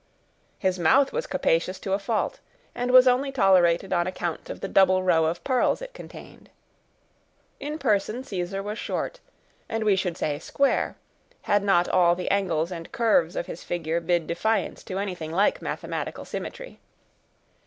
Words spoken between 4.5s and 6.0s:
the double row of pearls it